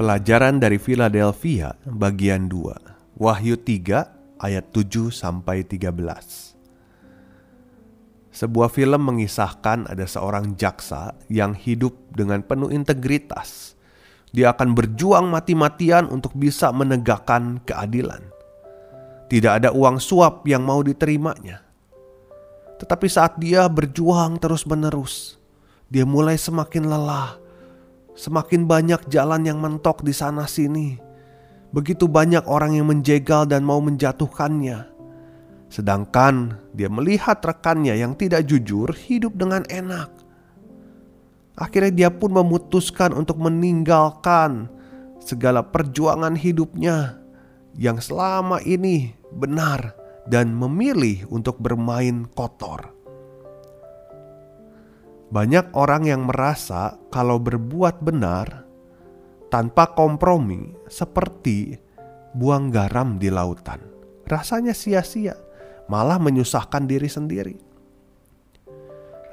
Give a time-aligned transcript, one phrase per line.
[0.00, 5.92] Pelajaran dari Philadelphia bagian 2 Wahyu 3 ayat 7 sampai 13
[8.32, 13.76] Sebuah film mengisahkan ada seorang jaksa yang hidup dengan penuh integritas.
[14.32, 18.24] Dia akan berjuang mati-matian untuk bisa menegakkan keadilan.
[19.28, 21.60] Tidak ada uang suap yang mau diterimanya.
[22.80, 25.36] Tetapi saat dia berjuang terus-menerus,
[25.92, 27.49] dia mulai semakin lelah
[28.18, 30.98] Semakin banyak jalan yang mentok di sana-sini.
[31.70, 34.90] Begitu banyak orang yang menjegal dan mau menjatuhkannya.
[35.70, 40.10] Sedangkan dia melihat rekannya yang tidak jujur hidup dengan enak.
[41.54, 44.66] Akhirnya dia pun memutuskan untuk meninggalkan
[45.22, 47.20] segala perjuangan hidupnya
[47.78, 49.94] yang selama ini benar
[50.26, 52.99] dan memilih untuk bermain kotor.
[55.30, 58.66] Banyak orang yang merasa kalau berbuat benar
[59.46, 61.78] tanpa kompromi seperti
[62.34, 63.78] buang garam di lautan.
[64.26, 65.38] Rasanya sia-sia,
[65.86, 67.56] malah menyusahkan diri sendiri.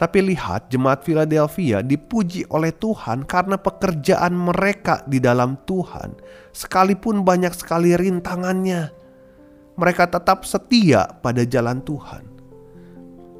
[0.00, 6.16] Tapi lihat jemaat Philadelphia dipuji oleh Tuhan karena pekerjaan mereka di dalam Tuhan.
[6.56, 8.88] Sekalipun banyak sekali rintangannya,
[9.76, 12.24] mereka tetap setia pada jalan Tuhan.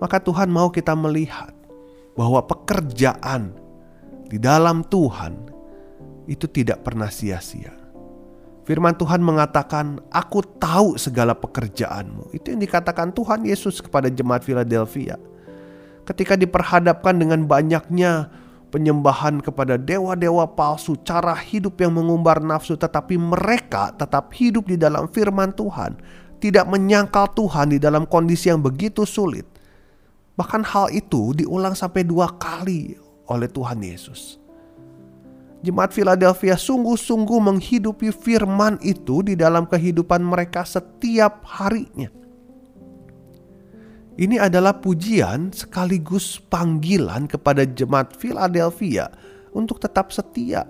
[0.04, 1.56] Maka Tuhan mau kita melihat
[2.16, 3.56] bahwa pekerjaan
[4.28, 5.36] di dalam Tuhan
[6.28, 7.72] itu tidak pernah sia-sia.
[8.62, 15.18] Firman Tuhan mengatakan, "Aku tahu segala pekerjaanmu." Itu yang dikatakan Tuhan Yesus kepada jemaat Philadelphia.
[16.06, 18.30] Ketika diperhadapkan dengan banyaknya
[18.70, 25.10] penyembahan kepada dewa-dewa palsu, cara hidup yang mengumbar nafsu, tetapi mereka tetap hidup di dalam
[25.10, 26.00] firman Tuhan,
[26.40, 29.51] tidak menyangkal Tuhan di dalam kondisi yang begitu sulit.
[30.32, 32.96] Bahkan hal itu diulang sampai dua kali
[33.28, 34.40] oleh Tuhan Yesus.
[35.62, 42.10] Jemaat Philadelphia sungguh-sungguh menghidupi firman itu di dalam kehidupan mereka setiap harinya.
[44.18, 49.08] Ini adalah pujian sekaligus panggilan kepada jemaat Philadelphia
[49.56, 50.68] untuk tetap setia.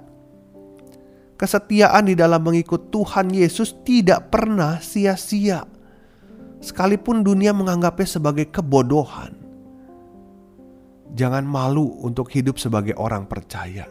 [1.35, 5.67] Kesetiaan di dalam mengikut Tuhan Yesus tidak pernah sia-sia.
[6.63, 9.42] Sekalipun dunia menganggapnya sebagai kebodohan,
[11.13, 13.85] Jangan malu untuk hidup sebagai orang percaya,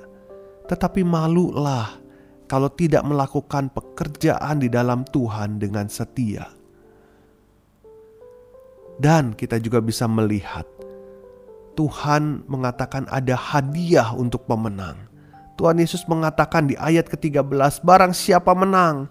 [0.66, 2.02] tetapi malulah
[2.50, 6.50] kalau tidak melakukan pekerjaan di dalam Tuhan dengan setia.
[8.98, 10.66] Dan kita juga bisa melihat
[11.78, 14.98] Tuhan mengatakan ada hadiah untuk pemenang.
[15.62, 19.06] Tuhan Yesus mengatakan di ayat ke-13, barang siapa menang,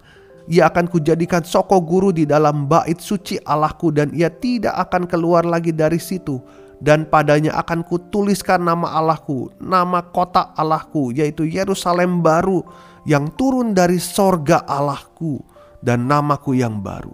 [0.51, 5.47] ia akan kujadikan soko guru di dalam bait suci Allahku dan ia tidak akan keluar
[5.47, 6.43] lagi dari situ
[6.81, 12.65] dan padanya akan kutuliskan nama Allahku, nama kota Allahku, yaitu Yerusalem baru
[13.05, 15.37] yang turun dari sorga Allahku
[15.85, 17.13] dan namaku yang baru.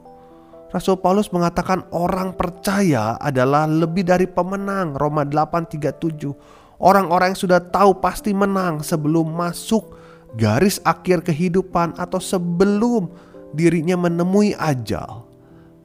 [0.71, 4.95] Rasul Paulus mengatakan orang percaya adalah lebih dari pemenang.
[4.95, 6.31] Roma 8:37.
[6.79, 9.95] Orang-orang yang sudah tahu pasti menang sebelum masuk
[10.35, 13.11] garis akhir kehidupan atau sebelum
[13.55, 15.27] dirinya menemui ajal.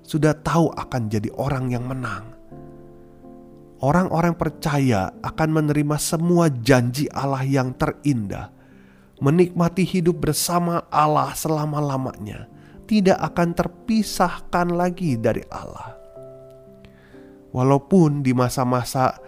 [0.03, 2.42] Sudah tahu akan jadi orang yang menang
[3.83, 8.55] orang-orang percaya akan menerima semua janji Allah yang terindah,
[9.19, 12.47] menikmati hidup bersama Allah selama-lamanya,
[12.87, 15.99] tidak akan terpisahkan lagi dari Allah.
[17.53, 19.19] Walaupun di masa-masa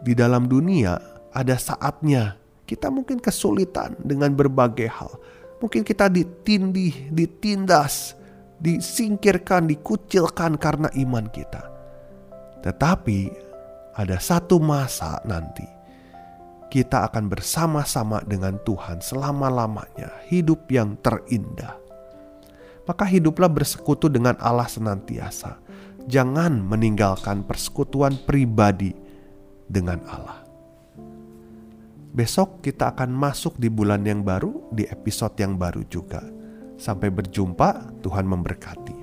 [0.00, 0.96] di dalam dunia
[1.34, 5.12] ada saatnya kita mungkin kesulitan dengan berbagai hal.
[5.60, 8.16] Mungkin kita ditindih, ditindas,
[8.60, 11.75] disingkirkan, dikucilkan karena iman kita.
[12.66, 13.30] Tetapi
[13.94, 15.76] ada satu masa nanti
[16.66, 21.78] kita akan bersama-sama dengan Tuhan selama-lamanya, hidup yang terindah.
[22.86, 25.58] Maka hiduplah bersekutu dengan Allah senantiasa.
[26.06, 28.94] Jangan meninggalkan persekutuan pribadi
[29.66, 30.42] dengan Allah.
[32.14, 36.22] Besok kita akan masuk di bulan yang baru, di episode yang baru juga.
[36.78, 38.95] Sampai berjumpa, Tuhan memberkati.